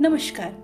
[0.00, 0.54] नमस्कार,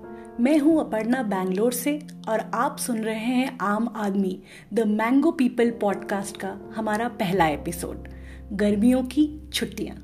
[0.40, 4.42] मैं हूँ अपर्णा बैंगलोर से और आप सुन रहे हैं आम आदमी,
[4.74, 8.08] द मैंगो पीपल पॉडकास्ट का हमारा पहला एपिसोड,
[8.52, 9.96] गर्मियों की छुट्टियाँ।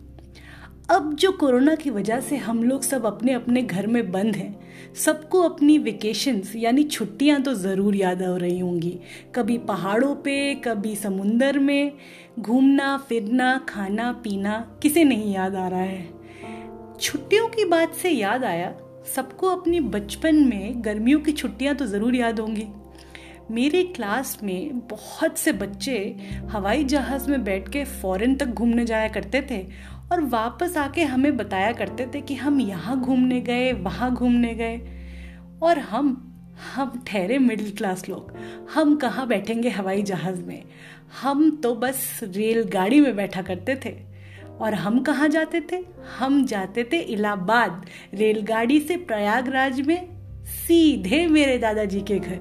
[0.90, 4.60] अब जो कोरोना की वजह से हम लोग सब अपने अपने घर में बंद हैं,
[4.94, 8.98] सबको अपनी वेकेशंस यानी छुट्टियाँ तो ज़रूर याद आ रही होंगी।
[9.34, 11.92] कभी पहाड़ों पे, कभी समुंदर में,
[12.38, 16.08] घूमना, फिरना, खाना, पीना, किसे नहीं याद आ रहा है?
[17.00, 18.74] छुट्टियों की बात से याद आया
[19.14, 22.66] सबको अपनी बचपन में गर्मियों की छुट्टियाँ तो ज़रूर याद होंगी।
[23.50, 25.98] मेरे क्लास में बहुत से बच्चे
[26.50, 29.66] हवाई जहाज़ में बैठ के फॉरेन तक घूमने जाया करते थे
[30.12, 34.80] और वापस आके हमें बताया करते थे कि हम यहाँ घूमने गए, वहाँ घूमने गए।
[35.62, 36.22] और हम
[36.74, 38.32] हम ठहरे मिडिल क्लास लोग।
[38.74, 40.62] हम कहाँ बैठेंगे हवाई जहाज़ में?
[41.22, 44.15] हम तो बस रेलगाड़ी में बैठा करते थे।
[44.60, 45.84] और हम कहाँ जाते थे?
[46.18, 52.38] हम जाते थे इलाहाबाद रेलगाड़ी से प्रयागराज में सीधे मेरे दादाजी के घर।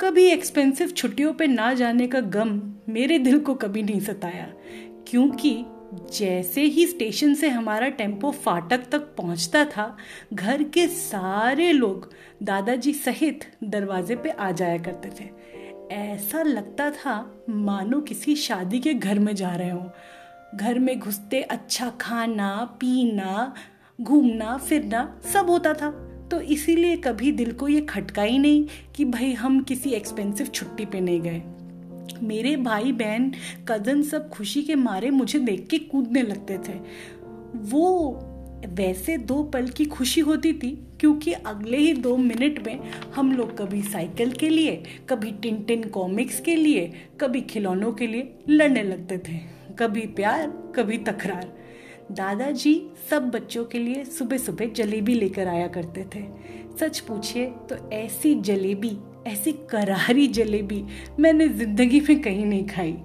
[0.00, 4.48] कभी एक्सपेंसिव छुट्टियों पे ना जाने का गम मेरे दिल को कभी नहीं सताया,
[5.08, 5.64] क्योंकि
[6.12, 9.96] जैसे ही स्टेशन से हमारा टेंपो फाटक तक पहुँचता था,
[10.32, 12.10] घर के सारे लोग
[12.42, 15.28] दादाजी सहित दरवाजे पे आ जाया करते थे।
[15.94, 17.14] ऐसा लगता था
[17.48, 19.88] मानो किसी शादी के घर में जा रहे हों।
[20.54, 23.54] घर में घुसते अच्छा खाना, पीना,
[24.00, 25.90] घूमना, फिरना, सब होता था।
[26.30, 30.84] तो इसीलिए कभी दिल को ये खटका ही नहीं कि भाई हम किसी एक्सपेंसिव छुट्टी
[30.84, 31.42] पे नहीं गए।
[32.22, 33.32] मेरे भाई, बहन
[33.68, 36.78] कज़न सब खुशी के मारे मुझे देख के कूदने लगते थे।
[37.56, 38.20] वो
[38.66, 43.58] वैसे दो पल की खुशी होती थी, क्योंकि अगले ही दो मिनट में हम लोग
[43.58, 48.82] कभी साइकिल के लिए, कभी टिन टिन कॉमिक्स के लिए, कभी खिलौनों के लिए लड़ने
[48.82, 50.46] लगते थे। कभी प्यार,
[50.76, 51.52] कभी तकरार।
[52.12, 52.74] दादाजी
[53.10, 56.22] सब बच्चों के लिए सुबह सुबह जलेबी लेकर आया करते थे।
[56.80, 58.96] सच पूछिए तो ऐसी जलेबी,
[59.26, 60.84] ऐसी करारी जलेबी
[61.20, 62.96] मैंने ज़िंदगी में कहीं नहीं खाई।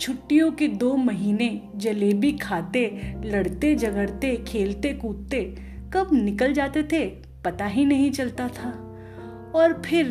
[0.00, 2.86] छुट्टियों के दो महीने जलेबी खाते,
[3.24, 5.42] लड़ते, झगड़ते, खेलते, कूदते,
[5.94, 7.04] कब निकल जाते थे
[7.44, 8.70] पता ही नहीं चलता था।
[9.54, 10.06] और फिर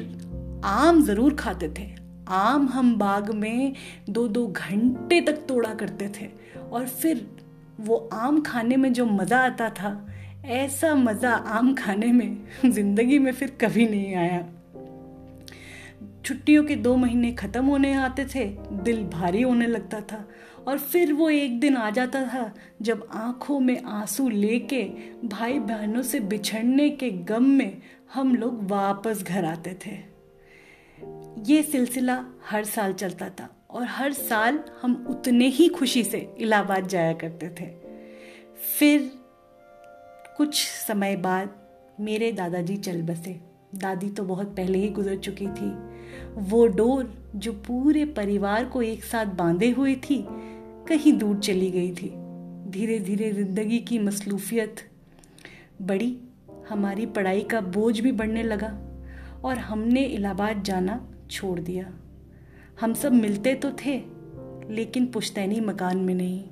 [0.65, 3.73] आम ज़रूर खाते थे। आम हम बाग में
[4.09, 6.29] दो दो घंटे तक तोड़ा करते थे।
[6.71, 7.27] और फिर
[7.79, 10.07] वो आम खाने में जो मज़ा आता था,
[10.45, 14.45] ऐसा मज़ा आम खाने में ज़िंदगी में फिर कभी नहीं आया।
[16.25, 20.27] छुट्टियों के दो महीने ख़त्म होने आते थे, दिल भारी होने लगता था।
[20.67, 24.83] और फिर वो एक दिन आ जाता था, जब आँखों में आँसू लेके,
[25.27, 27.81] भाई बहनों से बिछड़ने के गम में
[28.13, 30.10] हम लोग वापस घर आते थे।
[31.47, 36.87] ये सिलसिला हर साल चलता था और हर साल हम उतने ही खुशी से इलाहाबाद
[36.87, 37.65] जाया करते थे।
[38.79, 39.11] फिर
[40.37, 41.49] कुछ समय बाद
[41.99, 43.39] मेरे दादाजी चल बसे।
[43.75, 45.71] दादी तो बहुत पहले ही गुजर चुकी थी।
[46.41, 50.25] वो डोर जो पूरे परिवार को एक साथ बांधे हुई थी,
[50.87, 52.09] कहीं दूर चली गई थी।
[52.71, 54.75] धीरे धीरे ज़िंदगी की मसलूफियत
[55.81, 56.17] बड़ी
[56.69, 58.67] हमारी पढ़ाई का बोझ भी बढ़ने लगा।
[59.43, 61.93] और हमने इलाहाबाद जाना छोड़ दिया।
[62.81, 64.03] हम सब मिलते तो थे,
[64.69, 66.43] लेकिन पुश्तैनी मकान में नहीं।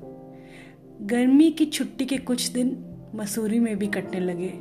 [1.07, 2.85] गर्मी की छुट्टी के कुछ दिन
[3.15, 4.59] मसूरी में भी कटने लगे।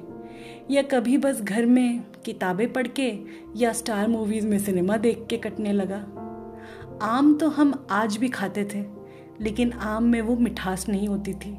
[0.71, 3.19] या कभी बस घर में किताबें पढ़ के
[3.56, 6.06] या स्टार मूवीज़ में सिनेमा देख के कटने लगा।
[7.03, 8.84] आम तो हम आज भी खाते थे,
[9.41, 11.56] लेकिन आम में वो मिठास नहीं होती थी।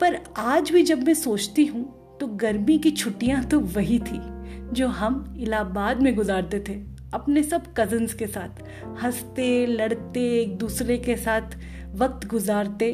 [0.00, 4.39] पर आज भी जब मैं सोचती हूँ तो गर्मी की छुट्टियाँ तो वही थी।
[4.72, 6.74] जो हम इलाहाबाद में गुजारते थे,
[7.14, 8.62] अपने सब कजन्स के साथ,
[9.02, 11.56] हँसते, लड़ते, एक दूसरे के साथ
[11.94, 12.92] वक्त गुजारते।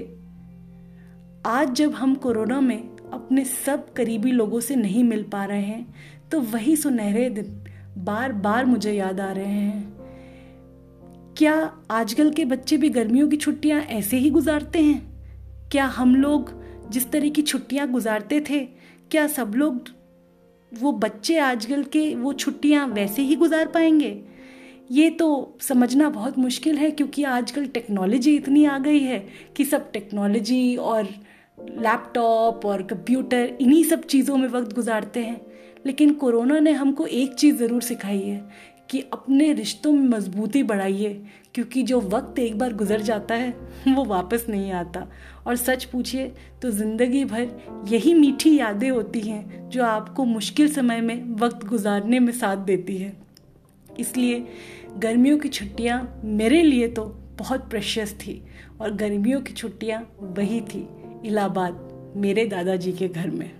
[1.46, 5.94] आज जब हम कोरोना में अपने सब करीबी लोगों से नहीं मिल पा रहे हैं
[6.30, 7.64] तो वही सुनहरे दिन
[7.98, 9.96] बार बार मुझे याद आ रहे हैं।
[11.36, 11.54] क्या
[11.90, 15.68] आजकल के बच्चे भी गर्मियों की छुट्टियाँ ऐसे ही गुजारते हैं?
[15.68, 16.52] क्या हम लोग
[16.90, 18.64] जिस तरह की छुट्टियाँ गुजारते थे,
[19.10, 19.95] क्या सब लोग
[20.72, 24.24] वो बच्चे आजकल के वो छुट्टियाँ वैसे ही गुजार पाएँगे?
[24.90, 29.18] ये तो समझना बहुत मुश्किल है क्योंकि आजकल टेक्नोलॉजी इतनी आ गई है
[29.56, 31.08] कि सब टेक्नोलॉजी और
[31.60, 35.40] लैपटॉप और कंप्यूटर इन्हीं सब चीज़ों में वक्त गुजारते हैं।
[35.86, 38.38] लेकिन कोरोना ने हमको एक चीज़ ज़रूर सिखाई है
[38.90, 41.12] कि अपने रिश्तों में मजबूती बढ़ाइए,
[41.54, 43.50] क्योंकि जो वक्त एक बार गुजर जाता है,
[43.88, 45.06] वो वापस नहीं आता।
[45.46, 47.48] और सच पूछिए तो ज़िंदगी भर
[47.88, 52.96] यही मीठी यादें होती हैं, जो आपको मुश्किल समय में वक्त गुजारने में साथ देती
[52.96, 53.12] है।
[54.00, 54.46] इसलिए
[54.98, 57.04] गर्मियों की छुट्टियाँ मेरे लिए तो
[57.38, 58.42] बहुत प्रेशियस थी,
[58.80, 60.88] और गर्मियों की छुट्टियाँ वही थी,
[61.24, 63.50] इलाहाबाद, मेरे दादाजी के घर में।